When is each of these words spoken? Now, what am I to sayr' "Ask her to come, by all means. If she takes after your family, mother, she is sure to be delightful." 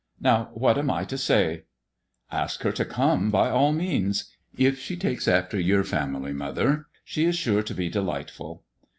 Now, 0.19 0.49
what 0.55 0.79
am 0.79 0.89
I 0.89 1.05
to 1.05 1.15
sayr' 1.15 1.61
"Ask 2.31 2.63
her 2.63 2.71
to 2.71 2.85
come, 2.85 3.29
by 3.29 3.51
all 3.51 3.71
means. 3.71 4.35
If 4.57 4.79
she 4.79 4.95
takes 4.97 5.27
after 5.27 5.59
your 5.59 5.83
family, 5.83 6.33
mother, 6.33 6.87
she 7.03 7.25
is 7.25 7.35
sure 7.35 7.61
to 7.61 7.75
be 7.75 7.87
delightful." 7.87 8.63